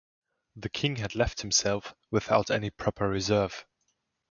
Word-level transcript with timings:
The 0.55 0.69
King 0.69 0.95
had 0.95 1.13
left 1.13 1.41
himself 1.41 1.93
without 2.09 2.49
any 2.49 2.71
proper 2.71 3.07
reserve. 3.07 3.67